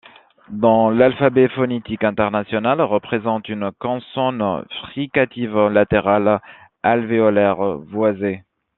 [0.53, 6.41] Dans l’alphabet phonétique international, représente une consonne fricative latérale
[6.81, 8.43] alvéolaire voisée.